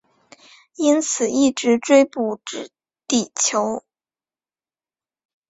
[0.77, 2.71] 因此一直追捕至
[3.07, 3.83] 地球。